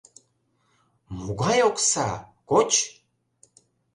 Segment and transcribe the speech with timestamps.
[1.19, 2.09] —Могай окса,
[2.49, 2.71] коч!..